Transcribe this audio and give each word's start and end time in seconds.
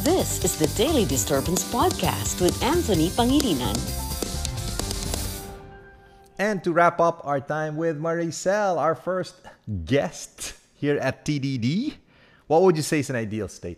This 0.00 0.42
is 0.42 0.56
the 0.56 0.66
Daily 0.82 1.04
Disturbance 1.04 1.62
Podcast 1.68 2.40
with 2.40 2.56
Anthony 2.64 3.10
Pangilinan. 3.10 3.76
And 6.38 6.64
to 6.64 6.72
wrap 6.72 7.00
up 7.00 7.20
our 7.24 7.38
time 7.38 7.76
with 7.76 8.00
Maricel, 8.00 8.78
our 8.78 8.94
first 8.94 9.34
guest 9.84 10.54
here 10.72 10.96
at 10.96 11.26
TDD, 11.26 11.92
what 12.46 12.62
would 12.62 12.76
you 12.76 12.82
say 12.82 13.00
is 13.00 13.10
an 13.10 13.16
ideal 13.16 13.46
state? 13.46 13.76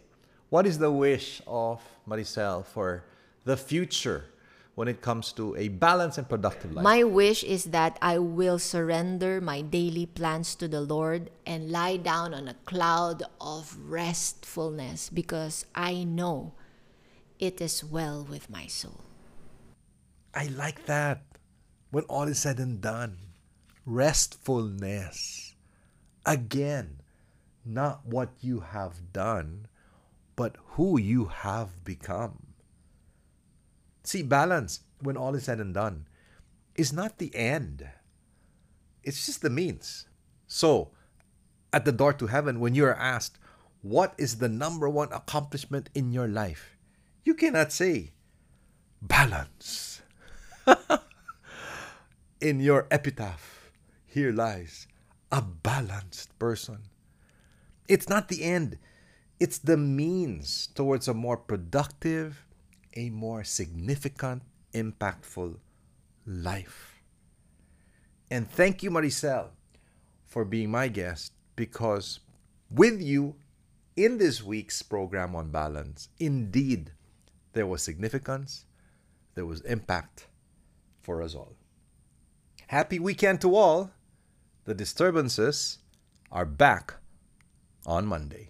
What 0.49 0.65
is 0.65 0.79
the 0.79 0.93
wish 0.93 1.43
of 1.45 1.83
Maricel 2.07 2.65
for 2.65 3.03
the 3.43 3.57
future 3.57 4.27
when 4.75 4.89
it 4.89 5.03
comes 5.03 5.33
to 5.33 5.55
a 5.57 5.69
balanced 5.69 6.19
and 6.19 6.29
productive 6.29 6.73
life? 6.73 6.83
My 6.83 7.05
wish 7.05 7.45
is 7.45 7.67
that 7.67 7.99
I 8.01 8.19
will 8.19 8.59
surrender 8.59 9.41
my 9.41 9.61
daily 9.61 10.07
plans 10.07 10.55
to 10.57 10.69
the 10.69 10.81
Lord 10.81 11.31
and 11.45 11.71
lie 11.71 11.97
down 11.97 12.33
on 12.33 12.49
a 12.49 12.55
cloud 12.65 13.23
of 13.41 13.77
restfulness 13.79 15.11
because 15.11 15.67
I 15.75 16.05
know 16.05 16.55
it 17.39 17.61
is 17.61 17.85
well 17.85 18.25
with 18.25 18.49
my 18.49 18.67
soul. 18.67 19.01
I 20.35 20.47
like 20.47 20.87
that. 20.87 21.23
When 21.91 22.05
all 22.05 22.25
is 22.29 22.39
said 22.39 22.59
and 22.59 22.81
done, 22.81 23.19
restfulness. 23.85 25.55
Again, 26.25 27.03
not 27.67 28.07
what 28.07 28.31
you 28.41 28.61
have 28.61 29.13
done, 29.13 29.67
but 30.37 30.57
who 30.75 30.99
you 30.99 31.27
have 31.27 31.85
become. 31.85 32.52
See, 34.05 34.23
balance, 34.23 34.81
when 35.01 35.17
all 35.17 35.35
is 35.35 35.45
said 35.45 35.61
and 35.61 35.75
done, 35.75 36.07
is 36.75 36.93
not 36.93 37.19
the 37.19 37.35
end, 37.35 37.89
it's 39.03 39.27
just 39.27 39.43
the 39.43 39.51
means. 39.51 40.07
So, 40.47 40.91
at 41.73 41.85
the 41.85 41.93
door 41.93 42.13
to 42.15 42.27
heaven, 42.27 42.61
when 42.61 42.75
you 42.75 42.85
are 42.85 42.97
asked, 42.97 43.39
What 43.83 44.15
is 44.19 44.39
the 44.39 44.49
number 44.49 44.89
one 44.89 45.13
accomplishment 45.13 45.91
in 45.95 46.13
your 46.13 46.29
life? 46.29 46.77
You 47.25 47.35
cannot 47.35 47.73
say, 47.73 48.13
Balance. 49.01 50.03
in 52.41 52.61
your 52.61 52.87
epitaph, 52.91 53.73
here 54.07 54.33
lies 54.33 54.87
a 55.31 55.41
balanced 55.41 56.39
person. 56.39 56.79
It's 57.89 58.09
not 58.09 58.29
the 58.29 58.45
end, 58.45 58.79
it's 59.41 59.59
the 59.59 59.77
means 59.77 60.69
towards 60.69 61.09
a 61.09 61.15
more 61.15 61.37
productive, 61.37 62.45
a 62.95 63.11
more 63.11 63.45
significant, 63.45 64.43
impactful 64.73 65.57
life. 66.27 67.03
And 68.31 68.51
thank 68.51 68.83
you, 68.83 68.91
Maricel, 68.91 69.49
for 70.25 70.45
being 70.45 70.71
my 70.71 70.89
guest 70.89 71.33
because 71.57 72.21
with 72.71 73.03
you 73.03 73.37
in 73.97 74.19
this 74.19 74.43
week's 74.43 74.81
program 74.83 75.37
on 75.37 75.51
balance, 75.51 76.09
indeed, 76.19 76.93
there 77.53 77.67
was 77.67 77.83
significance, 77.83 78.65
there 79.35 79.45
was 79.45 79.61
impact 79.63 80.29
for 81.03 81.23
us 81.23 81.35
all. 81.35 81.57
Happy 82.69 82.99
weekend 82.99 83.41
to 83.43 83.55
all. 83.55 83.91
The 84.65 84.75
disturbances 84.75 85.79
are 86.31 86.47
back 86.47 86.95
on 87.85 88.07
Monday. 88.07 88.49